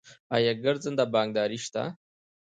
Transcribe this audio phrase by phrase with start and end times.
[0.35, 1.83] آیا ګرځنده بانکداري شته؟